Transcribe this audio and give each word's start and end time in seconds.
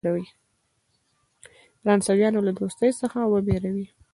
فرانسویانو 1.81 2.45
له 2.47 2.51
دوستی 2.59 2.91
څخه 3.01 3.19
وبېروي. 3.33 3.87